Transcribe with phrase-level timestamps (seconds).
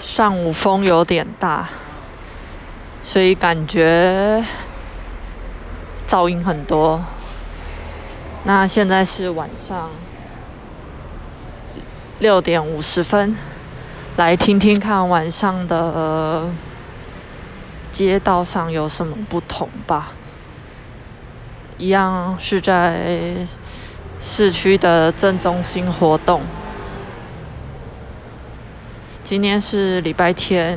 [0.00, 1.68] 上午风有点大，
[3.02, 4.42] 所以感觉
[6.08, 7.04] 噪音很多。
[8.44, 9.90] 那现在是晚上
[12.18, 13.36] 六点五十分，
[14.16, 16.48] 来听听看晚上的
[17.92, 20.08] 街道上有什么不同吧。
[21.76, 23.46] 一样是在
[24.20, 26.42] 市区的正中心活动。
[29.30, 30.76] 今天是礼拜天，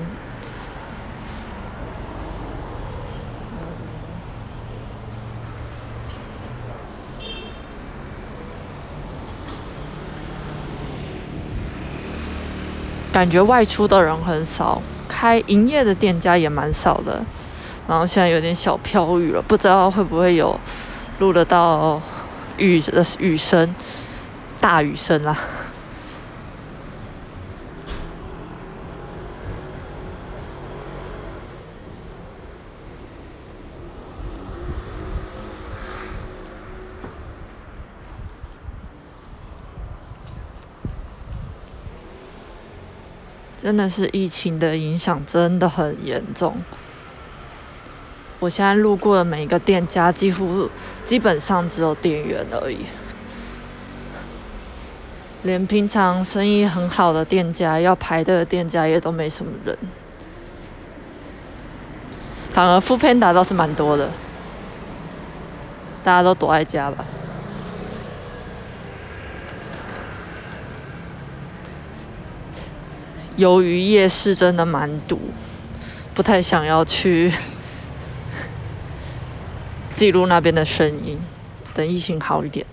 [13.12, 17.26] 感觉外出的人很少，开营业的店家也蛮少的。
[17.88, 20.60] 然后现在有点小飘雨了，不知道会不会有
[21.18, 22.00] 录得到
[22.58, 23.76] 雨的雨声，
[24.60, 25.36] 大雨声啊。
[43.64, 46.58] 真的是疫情的影响真的很严重。
[48.40, 50.70] 我现在路过的每一个店家，几乎
[51.06, 52.80] 基本上只有店员而已，
[55.44, 59.78] 连平常生意很好的店家，要排队的店家也都没什么人。
[62.50, 64.12] 反而副片打倒是蛮多的，
[66.04, 67.06] 大家都躲在家吧。
[73.36, 75.20] 由于夜市真的蛮堵，
[76.14, 77.34] 不太想要去
[79.96, 81.20] 记录那边的声音，
[81.74, 82.66] 等疫情好一点。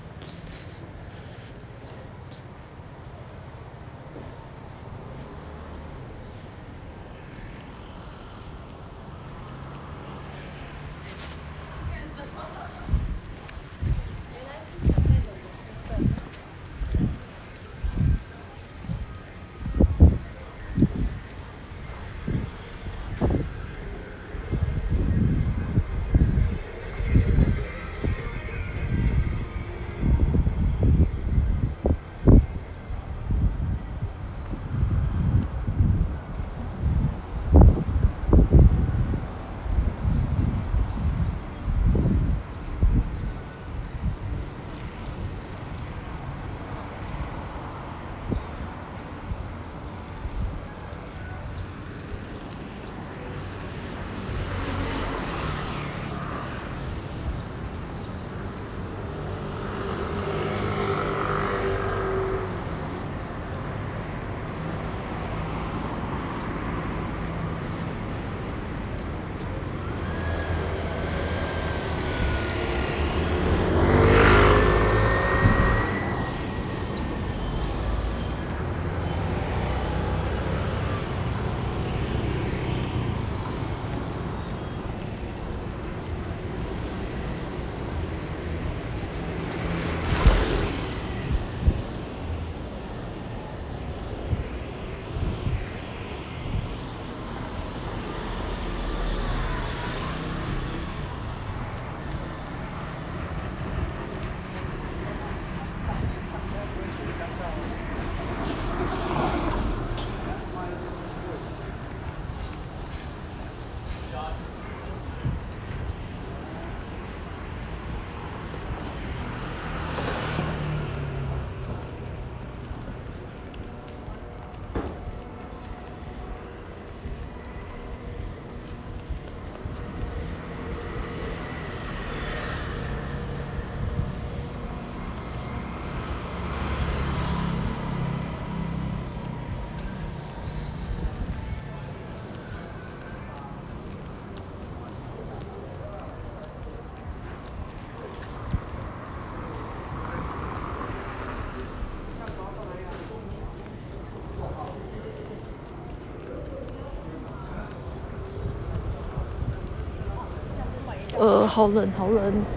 [161.21, 162.49] 呃好冷好冷。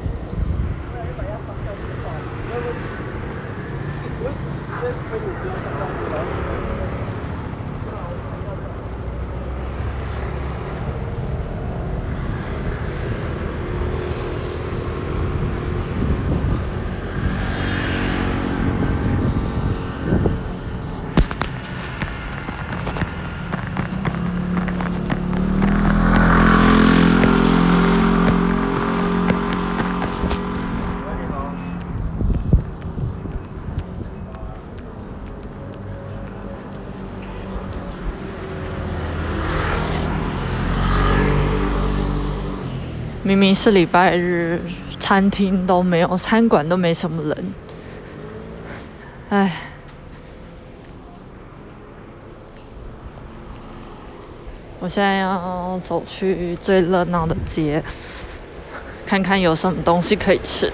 [43.34, 44.62] 明明是礼拜日，
[45.00, 47.54] 餐厅都没有，餐馆都没什么人。
[49.30, 49.52] 唉，
[54.78, 57.84] 我现在要走去最热闹的街，
[59.04, 60.72] 看看有什么东西可以吃。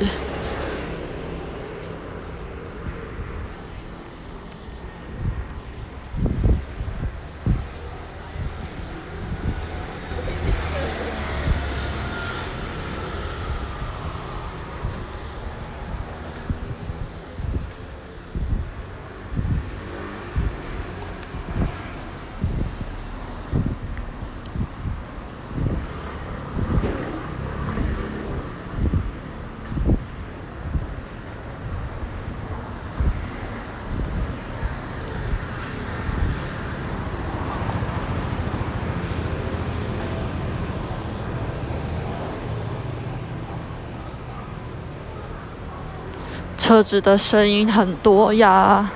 [46.69, 48.91] 车子的声音很多呀，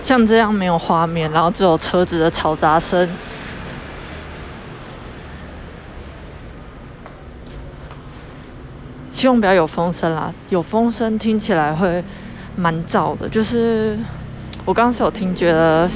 [0.00, 3.08] 像这样没有画面，然后只有车子的嘈杂声，
[9.12, 12.02] 希望不要有风声啦，有风声听起来会
[12.56, 13.28] 蛮噪的。
[13.28, 13.96] 就是
[14.64, 15.88] 我刚刚是有听，觉得。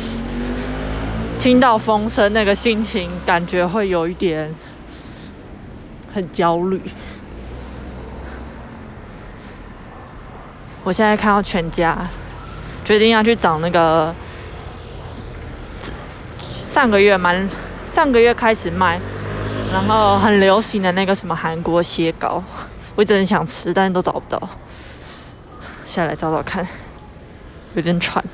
[1.42, 4.54] 听到风声，那个心情感觉会有一点
[6.14, 6.80] 很焦虑。
[10.84, 11.98] 我现在看到全家，
[12.84, 14.14] 决定要去找那个
[16.64, 17.50] 上个月蛮
[17.84, 19.00] 上个月开始卖，
[19.72, 22.40] 然后很流行的那个什么韩国蟹膏，
[22.94, 24.40] 我一直很想吃，但是都找不到。
[25.84, 26.64] 下来找找看，
[27.74, 28.24] 有点喘。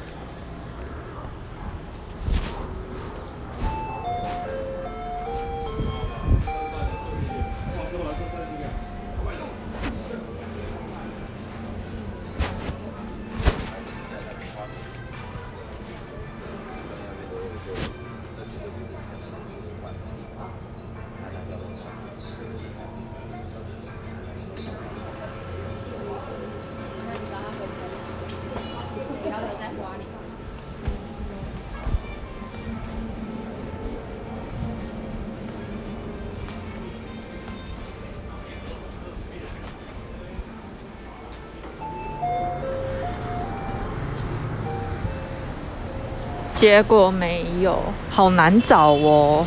[46.58, 47.78] 结果没有，
[48.10, 49.46] 好难找哦。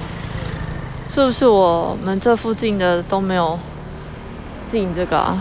[1.10, 3.60] 是不是我们这附近的都没有
[4.72, 5.38] 进这个？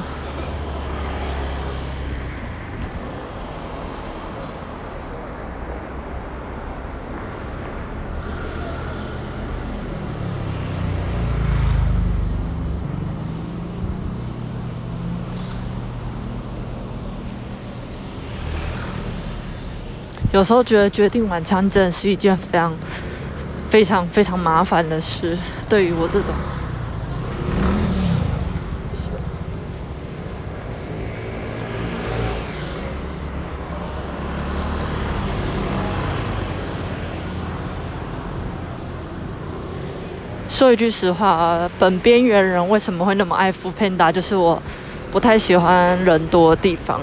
[20.40, 22.75] 有时候觉得决定晚餐真的是一件非常、
[23.68, 25.38] 非常、非常麻烦的事。
[25.68, 26.35] 对于我这种，
[40.49, 44.11] 说一句实话，本边缘人为什么会那么爱扶 Panda？
[44.11, 44.62] 就是我
[45.12, 47.02] 不太喜欢人多的地方。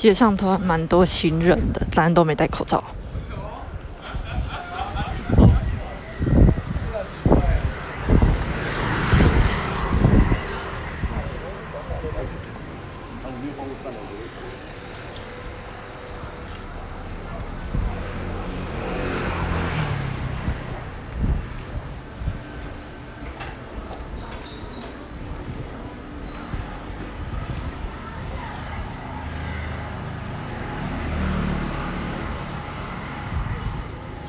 [0.00, 2.82] 街上都蛮多行人的，但都没戴口罩。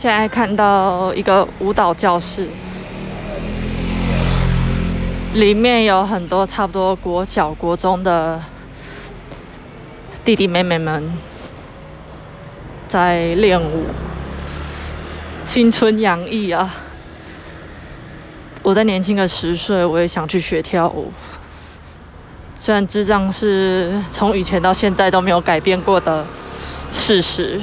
[0.01, 2.48] 现在看到一个舞蹈教室，
[5.36, 8.41] 里面有很多差不多国小、国中的
[10.25, 11.13] 弟弟妹妹们
[12.88, 13.86] 在练舞，
[15.46, 16.74] 青春洋溢啊！
[18.63, 21.13] 我在年轻个十岁，我也想去学跳舞。
[22.60, 26.25] 虽然智障是从以前到现在都没有改变过的
[26.91, 27.62] 事实。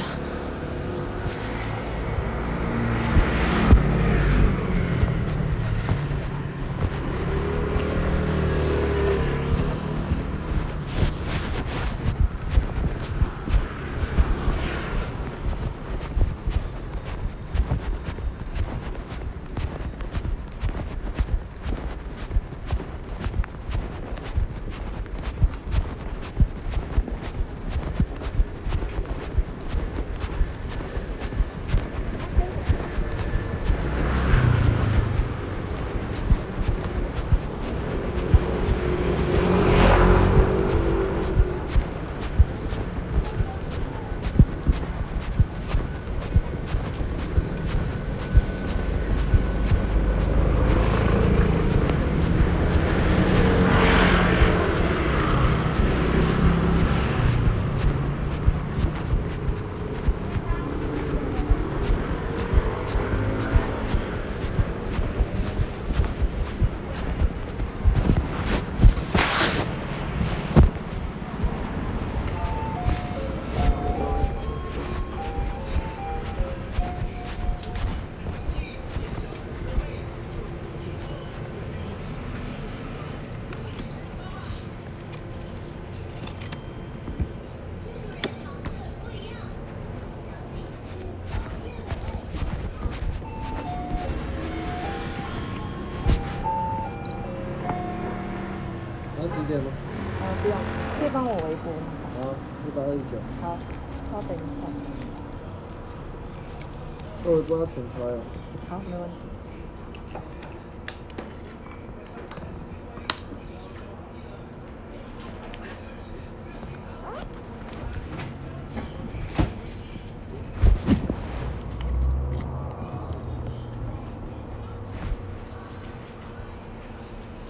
[107.50, 108.20] 我帮他全拆了。
[108.68, 109.14] 好，没问题。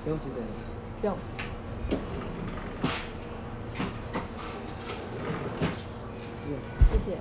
[0.04, 0.46] 不用几点？
[1.00, 1.18] 不用。
[6.90, 7.18] 谢谢。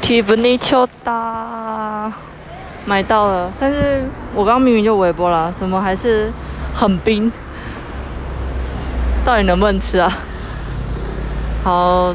[0.00, 2.12] 蒂芙尼丘达
[2.84, 6.30] 买到了，但是我刚明明就微波了，怎么还是
[6.74, 7.32] 很冰？
[9.24, 10.12] 到底能不能吃啊？
[11.64, 12.14] 好，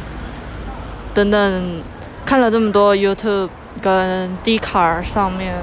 [1.14, 1.82] 等等，
[2.26, 3.50] 看了这么多 YouTube
[3.82, 5.56] 跟 d c a r 上面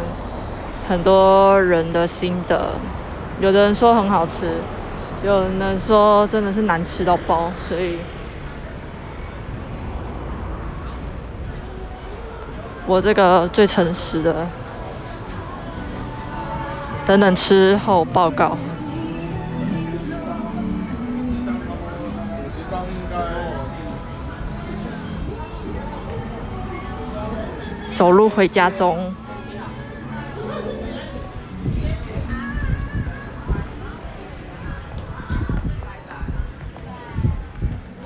[0.89, 2.75] 很多人的心得，
[3.39, 4.61] 有的人说很好吃，
[5.25, 7.97] 有人说真的是难吃到爆，所以。
[12.87, 14.47] 我这个最诚实的，
[17.07, 18.59] 等等吃后报告。
[27.95, 29.15] 走路回家中。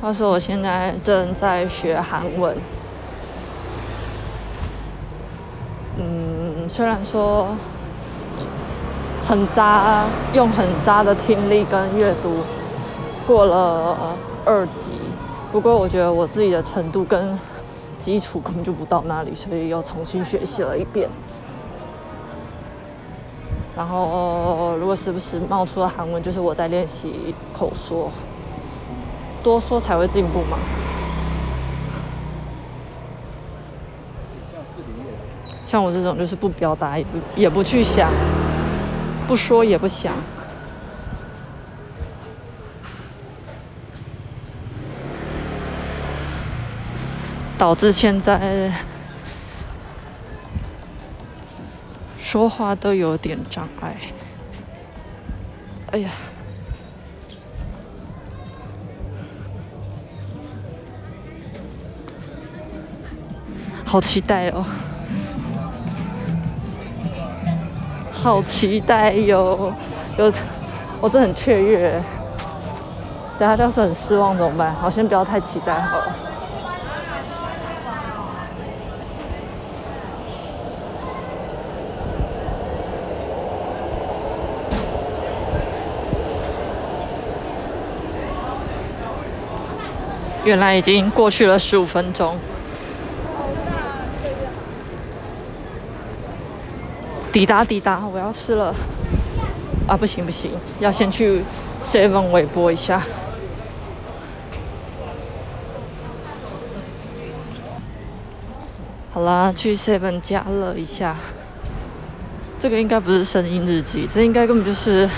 [0.01, 2.57] 他说我现在正在学韩文。
[6.01, 7.49] 嗯虽然说
[9.25, 12.45] 很渣，用很渣的听力跟阅读
[13.27, 14.93] 过了二级，
[15.51, 17.39] 不过我觉得我自己的程度跟
[17.99, 21.11] 基础根本就不到那里，所以又重新学习了一遍。
[23.77, 28.11] 然后如果时不时冒出了韩文，就是我在练习口说，
[29.49, 30.59] 多说才会进步嘛。
[35.65, 36.99] 像我这种就是不表达
[37.35, 38.13] 也不去想，
[39.27, 40.15] 不说也不想，
[47.57, 48.71] 导致现在
[52.19, 53.97] 说话都有点障碍。
[55.93, 56.11] 哎呀，
[63.91, 64.63] 好期待哦！
[68.13, 69.73] 好期待哟！
[70.19, 70.31] 有，
[71.01, 71.99] 我真的很雀跃。
[73.39, 74.75] 等下要是很失望怎么办？
[74.75, 76.17] 好，先不要太期待好了。
[90.45, 92.37] 原来已经过去了十五分钟。
[97.39, 98.75] 抵达抵达，我要吃了。
[99.87, 101.45] 啊，不行不行，要先去
[101.81, 103.01] Seven 微波一下。
[109.13, 111.15] 好啦，去 Seven 加热一下。
[112.59, 115.09] 这个应该不是声音日记，这应该根本就是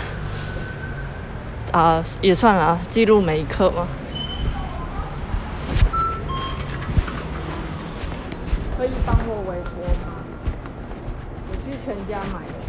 [1.73, 3.89] 啊，也算了，记录每一刻嘛。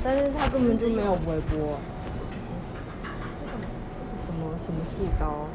[0.03, 1.77] 但是他根本就没有微波。
[4.25, 5.45] 什么什么细膏？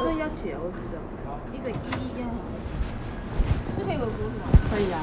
[0.00, 1.00] 这要钱，我不知道。
[1.52, 1.74] 一个一
[2.20, 2.28] 要。
[3.78, 4.44] 这可以微波是吗？
[4.70, 5.00] 可以啊。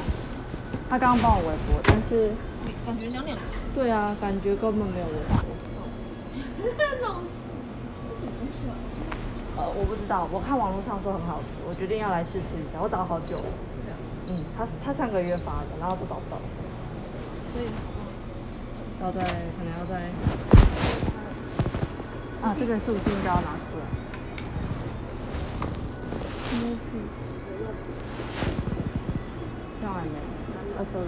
[0.90, 2.32] 他刚刚帮我微波，但是
[2.86, 3.38] 感觉凉凉。
[3.74, 5.36] 对啊，感觉根本没有微波。
[7.02, 7.28] 弄死！
[8.10, 8.74] 这什么东西啊？
[9.58, 12.80] 呃，我不知道，我看网络上说很好吃，我决定要来试吃一下。
[12.82, 13.46] 我找好久了。
[14.28, 16.38] 嗯，他他上个月发的，然后都找不到。
[17.56, 17.68] 所以
[19.02, 20.12] 要在可能要在
[22.42, 23.86] 啊，这个是不是应该要拿出来？
[26.52, 26.78] 嗯，
[29.80, 30.10] 这样还没，
[30.76, 31.08] 啊，sorry，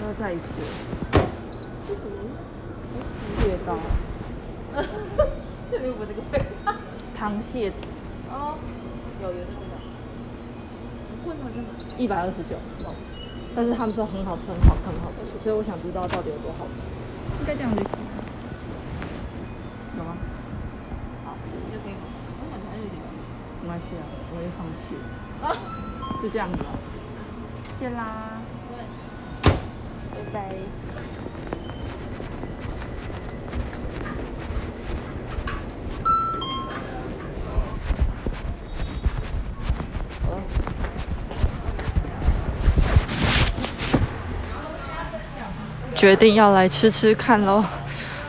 [0.00, 0.44] 要再一次。
[1.88, 2.14] 这什么？
[3.40, 3.68] 蟹膏，
[5.72, 6.40] 这里我这个背。
[7.18, 7.72] 螃蟹
[8.30, 8.56] 哦，
[9.20, 9.74] 有有那个。
[11.10, 11.50] 不贵吗？
[11.52, 11.98] 这个？
[11.98, 12.56] 一百二十九，
[13.54, 16.80] 但是他们说很好吃，很好吃，很好吃，所以我想知道到底有多好吃。
[17.40, 17.92] 应该这样就行。
[19.98, 20.16] 有吗？
[21.24, 21.36] 好，
[21.70, 22.06] 就可以吗？
[22.40, 23.02] 我感觉还有一点。
[23.62, 24.02] 没关系啊，
[24.34, 25.48] 我也放弃了。
[25.48, 25.54] 啊，
[26.22, 26.70] 就这样子了。
[27.78, 28.84] 谢啦，对。
[30.14, 31.51] 拜拜。
[46.02, 47.64] 决定要来吃吃看喽，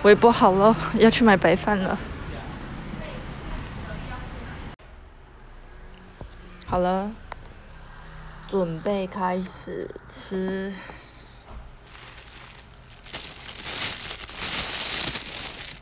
[0.04, 1.98] 胃不好了，要去买白饭了。
[6.68, 7.12] 好了，
[8.48, 10.72] 准备开始吃。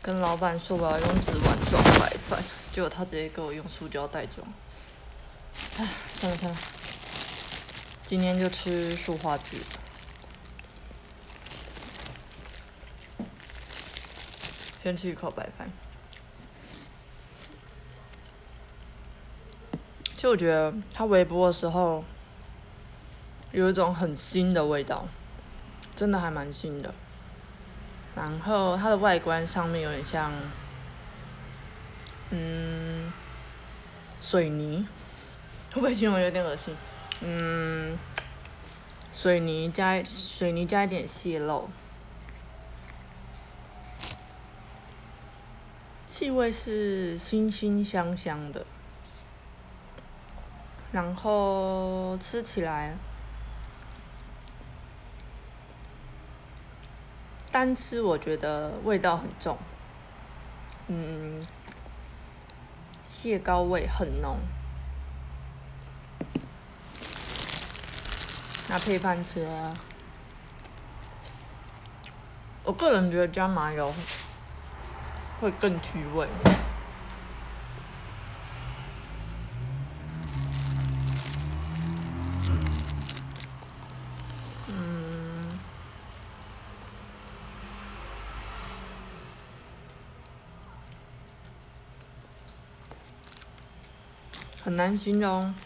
[0.02, 4.48] 跟老板说我要用纸碗装白饭，结果他直接给我用塑胶袋装。
[5.78, 5.86] 唉，
[6.18, 6.58] 算了算了，
[8.08, 9.58] 今天就吃塑化剂。
[14.82, 15.72] 先吃一口白饭。
[20.18, 22.04] 就我觉得它微波的时候，
[23.52, 25.08] 有一种很新的味道，
[25.96, 26.94] 真的还蛮新的。
[28.16, 30.32] 然后它的外观上面有点像，
[32.32, 33.12] 嗯，
[34.20, 34.88] 水泥，
[35.74, 36.76] 会不会形容有点恶心？
[37.22, 37.98] 嗯，
[39.14, 41.70] 水泥加水泥加一点蟹肉。
[46.22, 48.64] 气味是辛辛香香的，
[50.92, 52.96] 然后吃起来，
[57.52, 59.58] 单吃我觉得味道很重，
[60.90, 61.44] 嗯，
[63.04, 64.38] 蟹膏味很浓，
[68.70, 69.50] 那配饭吃，
[72.64, 73.92] 我个人觉得加麻油。
[75.42, 76.52] 会更提味。
[84.68, 85.72] 嗯，
[94.58, 95.62] 很难形容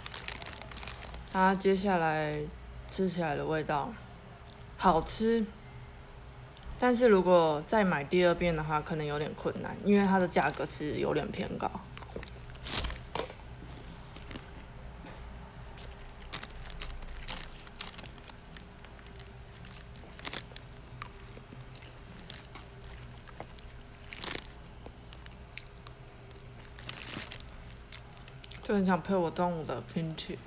[1.30, 2.52] 它接下来
[2.88, 3.94] 吃起来的味道，
[4.76, 5.65] 好吃。
[6.88, 11.68] 但是如果再买第二遍的话，可能有点困难，因为它的价格是有点偏高。
[28.62, 30.38] 就很想配我中午的拼贴。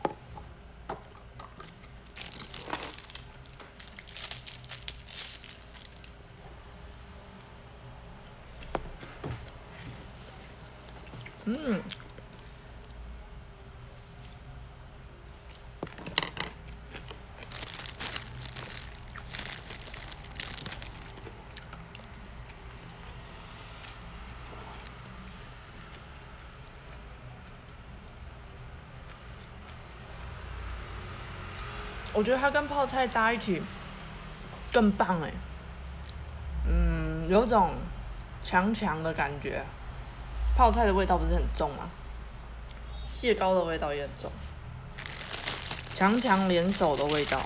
[11.48, 11.82] 嗯。
[32.14, 33.62] 我觉得它跟泡菜搭一起
[34.72, 35.32] 更棒哎，
[36.68, 37.72] 嗯，有种
[38.42, 39.64] 强强的感觉。
[40.58, 41.88] 泡菜的味道不是很重吗？
[43.08, 44.28] 蟹膏的味道也很重，
[45.92, 47.40] 强强联手的味道，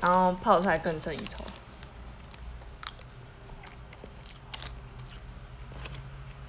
[0.00, 1.44] 然后泡菜更胜一筹。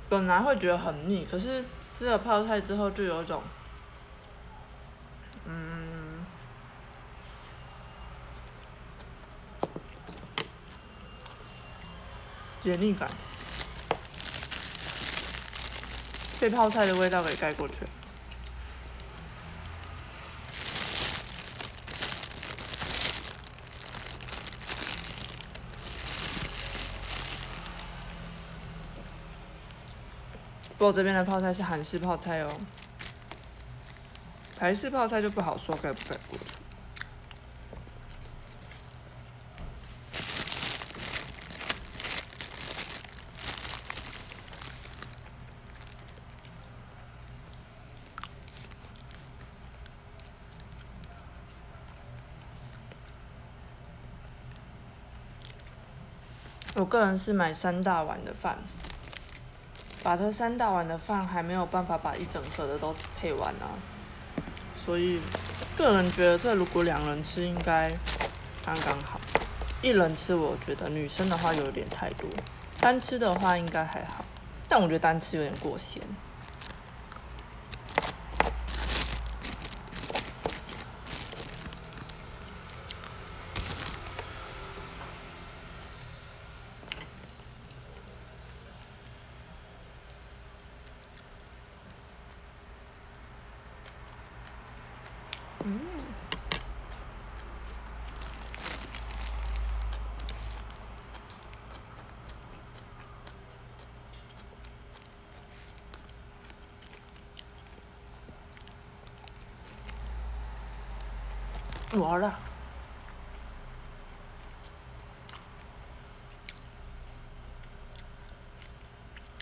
[0.07, 1.65] 本来会觉得很腻，可是
[1.99, 3.43] 吃了泡菜之后就有一种。
[5.43, 6.25] 嗯
[12.61, 13.09] 解腻感，
[16.41, 17.75] 被泡菜的味道给盖过去。
[30.79, 32.57] 不过这边的泡菜是韩式泡菜哦，
[34.57, 36.39] 台式泡菜就不好说盖不盖过
[56.91, 58.57] 个人是买三大碗的饭，
[60.03, 63.79] 把这三大碗的饭还没有办法把一整盒的都配完啊，
[64.75, 65.21] 所以
[65.77, 67.97] 个人觉得这如果两人吃应该
[68.65, 69.21] 刚刚好，
[69.81, 72.29] 一人吃我觉得女生的话有点太多，
[72.81, 74.25] 单吃的话应该还好，
[74.67, 76.03] 但我觉得单吃有点过咸。
[95.63, 95.79] 嗯，
[111.97, 112.33] 玩了，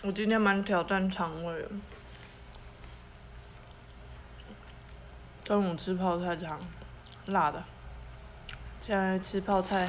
[0.02, 1.68] 我今天蛮挑战肠胃的。
[5.44, 6.60] 中午吃泡菜汤，
[7.26, 7.62] 辣的。
[8.80, 9.88] 现在吃泡菜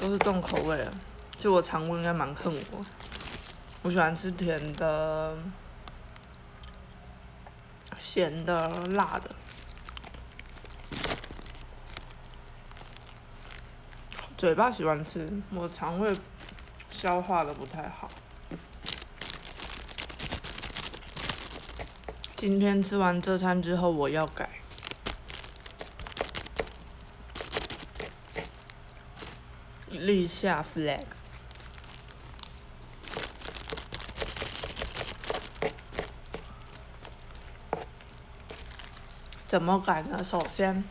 [0.00, 0.92] 都是重口味了，
[1.36, 2.84] 就我肠胃应该蛮恨我。
[3.82, 5.36] 我喜欢吃甜的、
[7.98, 9.30] 咸的、辣的。
[14.40, 16.16] 嘴巴喜欢吃，我肠胃
[16.88, 18.08] 消化的不太好。
[22.36, 24.48] 今天吃完这餐之后，我要改，
[29.90, 31.04] 立下 flag。
[39.46, 40.24] 怎么改呢？
[40.24, 40.82] 首先，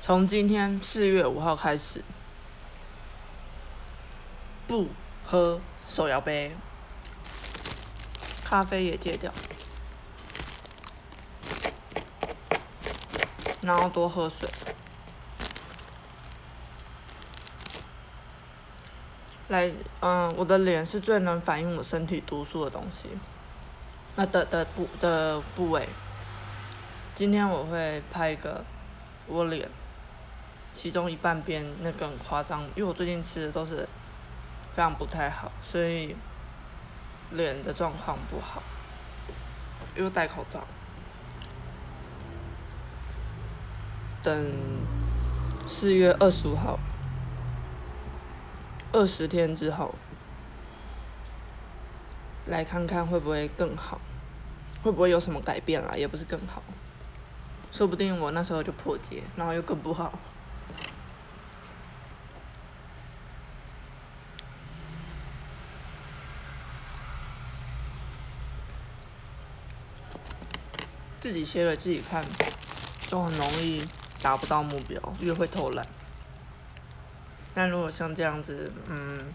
[0.00, 2.02] 从今天四月五号开始，
[4.72, 4.88] 不
[5.22, 6.56] 喝手摇杯，
[8.42, 9.30] 咖啡也戒掉。
[13.60, 14.48] 然后多喝水，
[19.48, 23.08] 来，嗯，我的脸是最能反映我身体毒素的东西，
[24.16, 25.86] 那的的部的部位。
[27.14, 28.64] 今天我会拍一个
[29.26, 29.68] 我脸，
[30.72, 33.86] 其中一半边那个很夸张，因为我最近吃的都是
[34.74, 36.16] 非常不太好，所以
[37.30, 38.62] 脸的状况不好，
[39.94, 40.66] 又戴口罩。
[44.22, 44.54] 等
[45.66, 46.78] 四月二十五号，
[48.92, 49.94] 二十天之后，
[52.46, 54.00] 来看看会不会更好，
[54.82, 55.94] 会不会有什么改变啦？
[55.96, 56.62] 也不是更好，
[57.70, 60.18] 说不定我那时候就破戒，然后又更不好。
[71.22, 72.26] 自己切了自己看，
[73.06, 73.88] 就很容易
[74.20, 75.86] 达不到目标，越会偷懒。
[77.54, 79.32] 但如果像这样子，嗯，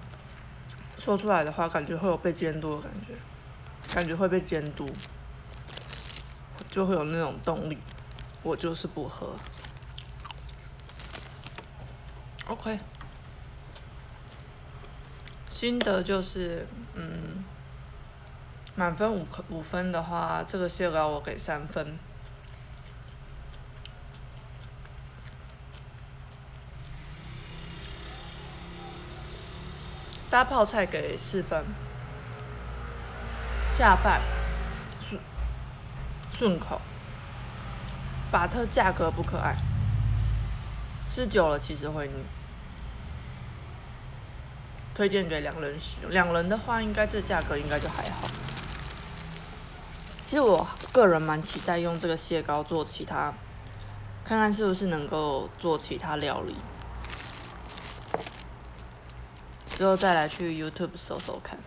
[0.98, 3.14] 说出来的话，感觉会有被监督的感觉，
[3.90, 4.86] 感觉会被监督，
[6.70, 7.78] 就会有那种动力。
[8.44, 9.40] 我就是不喝。
[12.48, 12.78] OK，
[15.48, 17.46] 心得就是，嗯，
[18.80, 21.98] 满分五颗五分的话，这个蟹膏我给三分。
[30.30, 31.66] 搭泡菜给四分，
[33.66, 34.22] 下饭，
[35.00, 35.20] 顺
[36.32, 36.80] 顺口，
[38.30, 39.56] 把特价格不可爱，
[41.08, 42.14] 吃久了其实会腻，
[44.94, 46.12] 推荐给两人使用。
[46.12, 48.28] 两人的话，应该这价格应该就还好。
[50.28, 53.34] 其实我个人蛮期待用这个蟹膏做其他，
[54.26, 56.54] 看看是不是能够做其他料理。
[59.70, 61.58] 之后再来去 YouTube 搜搜看。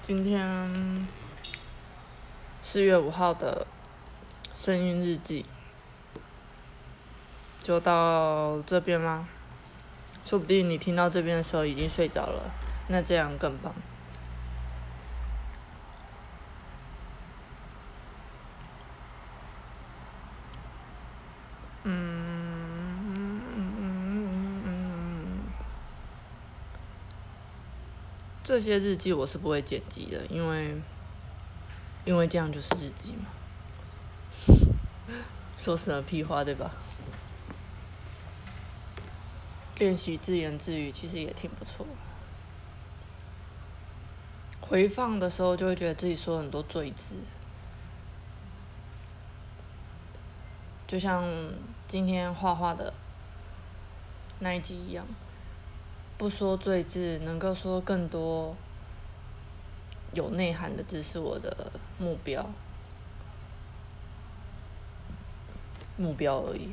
[0.00, 1.06] 今天
[2.62, 3.66] 四月五号的
[4.54, 5.44] 声音日记
[7.62, 9.26] 就到这边啦。
[10.28, 12.52] 说不定你听到这边的时候已经睡着了，
[12.88, 13.74] 那这样更棒。
[21.84, 21.94] 嗯
[28.44, 30.76] 这些日记我是不会剪辑的，因为
[32.04, 33.28] 因为这样就是日记嘛。
[35.58, 36.70] 说什么屁话对吧？
[39.78, 41.86] 练习自言自语其实也挺不错。
[44.60, 47.14] 回放的时候就会觉得自己说很多赘字，
[50.86, 51.24] 就像
[51.86, 52.92] 今天画画的
[54.40, 55.06] 那一集一样。
[56.18, 58.56] 不说罪字，能够说更多
[60.12, 62.50] 有内涵的字是我的目标，
[65.96, 66.72] 目标而已。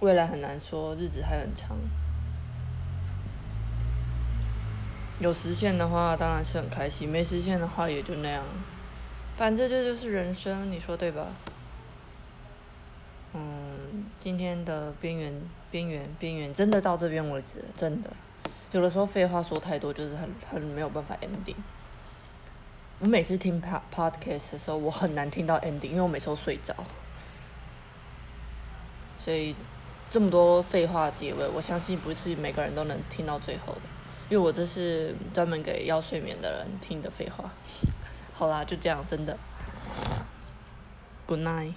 [0.00, 1.76] 未来很难说，日子还很长。
[5.18, 8.44] 有实现的话，当然是很开心；没实现的话，也就那样。
[9.36, 11.28] 反正这就是人生，你说对吧？
[13.32, 15.32] 嗯，今天的边缘
[15.70, 18.12] 边缘边缘真的到这边为止，真的。
[18.72, 21.56] 有的时候废话说太多，就是很很没有办法 ending。
[22.98, 26.74] 我每次听 pod podcast 的时候，我很难听到 ending，因为我每次都睡着。
[29.18, 29.56] 所以
[30.14, 33.80] 这么多废话结尾，我相信不是每个人都能听到最后的，
[34.28, 37.50] 因为我这是专门给要睡眠的人听的废话。
[38.32, 39.36] 好啦，就这样，真的。
[41.26, 41.72] Good night。